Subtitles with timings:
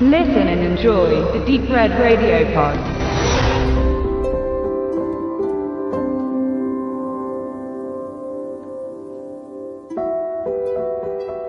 [0.00, 2.76] Listen and enjoy the Deep Red Radio Pod.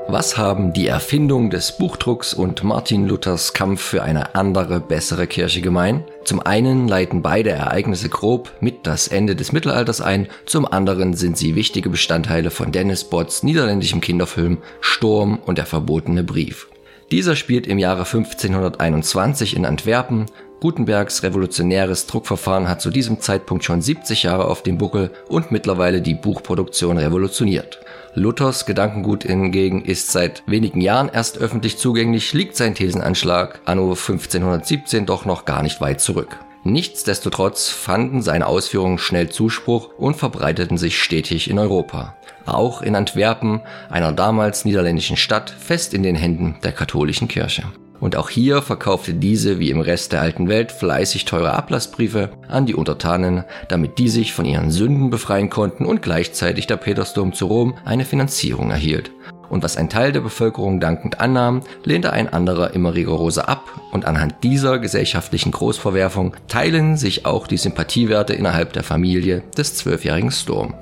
[0.08, 5.62] Was haben die Erfindung des Buchdrucks und Martin Luthers Kampf für eine andere, bessere Kirche
[5.62, 6.04] gemein?
[6.24, 11.36] Zum einen leiten beide Ereignisse grob mit das Ende des Mittelalters ein, zum anderen sind
[11.36, 16.68] sie wichtige Bestandteile von Dennis Botts niederländischem Kinderfilm Sturm und der verbotene Brief.
[17.12, 20.26] Dieser spielt im Jahre 1521 in Antwerpen.
[20.60, 26.02] Gutenbergs revolutionäres Druckverfahren hat zu diesem Zeitpunkt schon 70 Jahre auf dem Buckel und mittlerweile
[26.02, 27.80] die Buchproduktion revolutioniert.
[28.16, 35.06] Luthers Gedankengut hingegen ist seit wenigen Jahren erst öffentlich zugänglich, liegt sein Thesenanschlag anno 1517
[35.06, 36.38] doch noch gar nicht weit zurück.
[36.64, 42.16] Nichtsdestotrotz fanden seine Ausführungen schnell Zuspruch und verbreiteten sich stetig in Europa.
[42.46, 47.64] Auch in Antwerpen, einer damals niederländischen Stadt, fest in den Händen der katholischen Kirche.
[48.00, 52.66] Und auch hier verkaufte diese wie im Rest der alten Welt fleißig teure Ablassbriefe an
[52.66, 57.48] die Untertanen, damit die sich von ihren Sünden befreien konnten und gleichzeitig der Petersdom zu
[57.48, 59.12] Rom eine Finanzierung erhielt.
[59.50, 64.06] Und was ein Teil der Bevölkerung dankend annahm, lehnte ein anderer immer rigoroser ab und
[64.06, 70.74] anhand dieser gesellschaftlichen Großverwerfung teilen sich auch die Sympathiewerte innerhalb der Familie des zwölfjährigen Storm.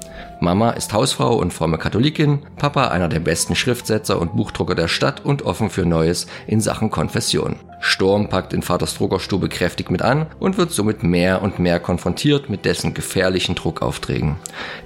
[0.44, 5.24] Mama ist Hausfrau und fromme Katholikin, Papa einer der besten Schriftsetzer und Buchdrucker der Stadt
[5.24, 7.56] und offen für Neues in Sachen Konfession.
[7.80, 12.50] Sturm packt in Vaters Druckerstube kräftig mit an und wird somit mehr und mehr konfrontiert
[12.50, 14.36] mit dessen gefährlichen Druckaufträgen.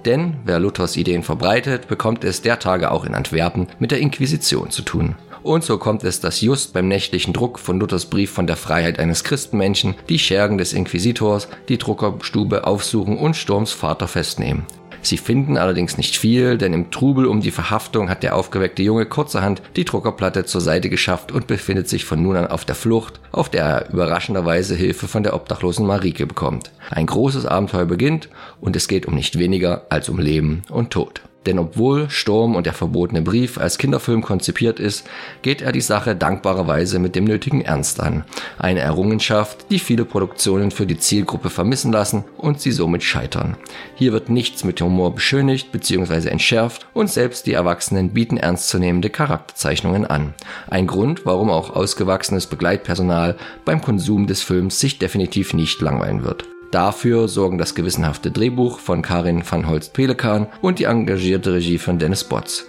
[0.06, 4.70] Denn wer Luthers Ideen verbreitet, bekommt es der Tage auch in Antwerpen mit der Inquisition
[4.70, 5.16] zu tun.
[5.42, 9.00] Und so kommt es, dass just beim nächtlichen Druck von Luthers Brief von der Freiheit
[9.00, 14.68] eines Christenmenschen die Schergen des Inquisitors die Druckerstube aufsuchen und Sturms Vater festnehmen.
[15.08, 19.06] Sie finden allerdings nicht viel, denn im Trubel um die Verhaftung hat der aufgeweckte Junge
[19.06, 23.22] kurzerhand die Druckerplatte zur Seite geschafft und befindet sich von nun an auf der Flucht,
[23.32, 26.72] auf der er überraschenderweise Hilfe von der obdachlosen Marike bekommt.
[26.90, 28.28] Ein großes Abenteuer beginnt
[28.60, 31.22] und es geht um nicht weniger als um Leben und Tod.
[31.46, 35.08] Denn obwohl Sturm und der verbotene Brief als Kinderfilm konzipiert ist,
[35.42, 38.26] geht er die Sache dankbarerweise mit dem nötigen Ernst an.
[38.58, 43.56] Eine Errungenschaft, die viele Produktionen für die Zielgruppe vermissen lassen und sie somit scheitern.
[43.96, 46.28] Hier wird nichts mit Humor beschönigt bzw.
[46.28, 50.34] entschärft und selbst die Erwachsenen bieten ernstzunehmende Charakterzeichnungen an.
[50.70, 56.46] Ein Grund, warum auch ausgewachsenes Begleitpersonal beim Konsum des Films sich definitiv nicht langweilen wird.
[56.72, 62.26] Dafür sorgen das gewissenhafte Drehbuch von Karin van Holst-Pelikan und die engagierte Regie von Dennis
[62.26, 62.68] Botts.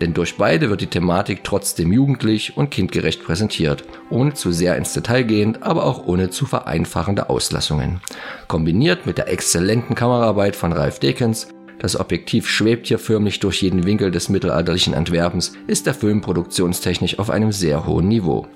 [0.00, 4.94] Denn durch beide wird die Thematik trotzdem jugendlich und kindgerecht präsentiert, ohne zu sehr ins
[4.94, 8.00] Detail gehend, aber auch ohne zu vereinfachende Auslassungen.
[8.48, 11.48] Kombiniert mit der exzellenten Kameraarbeit von Ralph Dekens
[11.80, 17.18] das Objektiv schwebt hier förmlich durch jeden Winkel des mittelalterlichen Antwerpens, ist der Film produktionstechnisch
[17.18, 18.46] auf einem sehr hohen Niveau.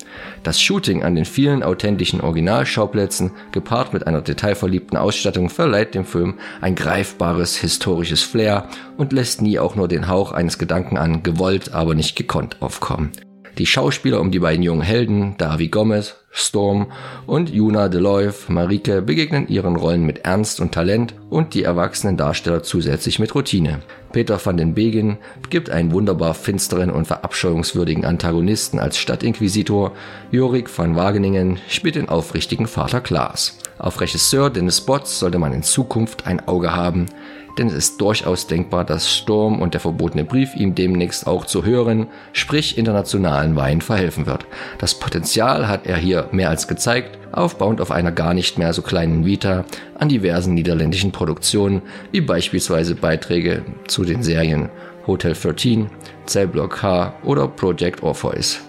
[0.42, 6.34] Das Shooting an den vielen authentischen Originalschauplätzen, gepaart mit einer detailverliebten Ausstattung, verleiht dem Film
[6.60, 8.68] ein greifbares historisches Flair
[8.98, 13.10] und lässt nie auch nur den Hauch eines Gedanken an gewollt, aber nicht gekonnt aufkommen.
[13.56, 16.88] Die Schauspieler um die beiden jungen Helden, Davi Gomez, Storm
[17.26, 22.64] und Juna Deloiv, Marike, begegnen ihren Rollen mit Ernst und Talent und die erwachsenen Darsteller
[22.64, 23.82] zusätzlich mit Routine.
[24.10, 25.18] Peter van den Begen
[25.48, 29.92] gibt einen wunderbar finsteren und verabscheuungswürdigen Antagonisten als Stadtinquisitor.
[30.32, 33.56] Jorik van Wageningen spielt den aufrichtigen Vater Klaas.
[33.78, 37.06] Auf Regisseur Dennis Botts sollte man in Zukunft ein Auge haben,
[37.58, 41.64] denn es ist durchaus denkbar, dass Sturm und der verbotene Brief ihm demnächst auch zu
[41.64, 44.46] hören, sprich internationalen Wein verhelfen wird.
[44.78, 48.82] Das Potenzial hat er hier mehr als gezeigt, aufbauend auf einer gar nicht mehr so
[48.82, 49.64] kleinen Vita
[49.98, 54.70] an diversen niederländischen Produktionen, wie beispielsweise Beiträge zu den Serien
[55.06, 55.90] Hotel 13,
[56.26, 58.60] Cellblock H oder Project Orpheus.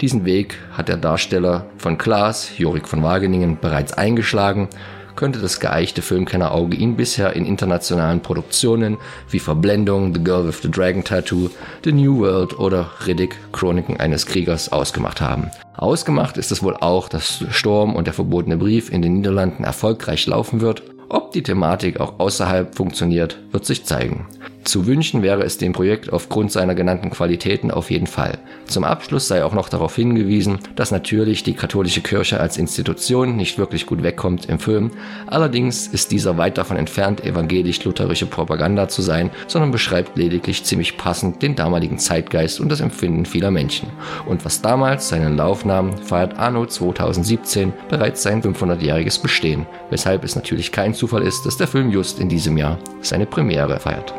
[0.00, 4.68] Diesen Weg hat der Darsteller von Klaas, Jorik von Wageningen, bereits eingeschlagen
[5.16, 8.98] könnte das geeichte Filmkennerauge ihn bisher in internationalen Produktionen
[9.30, 11.50] wie Verblendung, The Girl with the Dragon Tattoo,
[11.84, 15.50] The New World oder Riddick, Chroniken eines Kriegers ausgemacht haben.
[15.76, 20.26] Ausgemacht ist es wohl auch, dass Sturm und der verbotene Brief in den Niederlanden erfolgreich
[20.26, 20.82] laufen wird.
[21.08, 24.26] Ob die Thematik auch außerhalb funktioniert, wird sich zeigen.
[24.64, 28.38] Zu wünschen wäre es dem Projekt aufgrund seiner genannten Qualitäten auf jeden Fall.
[28.64, 33.58] Zum Abschluss sei auch noch darauf hingewiesen, dass natürlich die katholische Kirche als Institution nicht
[33.58, 34.90] wirklich gut wegkommt im Film.
[35.26, 41.42] Allerdings ist dieser weit davon entfernt, evangelisch-lutherische Propaganda zu sein, sondern beschreibt lediglich ziemlich passend
[41.42, 43.90] den damaligen Zeitgeist und das Empfinden vieler Menschen.
[44.26, 50.36] Und was damals seinen Lauf nahm, feiert Anno 2017 bereits sein 500-jähriges Bestehen, weshalb es
[50.36, 54.14] natürlich kein Zufall ist, dass der Film just in diesem Jahr seine Premiere feiert.